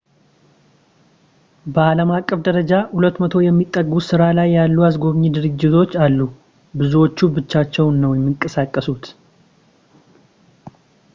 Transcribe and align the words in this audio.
በአለምአቀፍ 1.73 2.39
ደረጃ 2.47 2.71
200 3.01 3.41
የሚጠጉ 3.47 3.91
በስራ 3.99 4.21
ላይ 4.37 4.49
ያሉ 4.57 4.77
አስጎብኚ 4.89 5.23
ድርጅቶች 5.35 5.93
አሉ 6.05 6.19
ብዙዎቹ 6.81 7.17
ብቻቸውን 7.37 7.99
ነው 8.05 8.13
የሚንቀሳቀሱት 8.15 9.05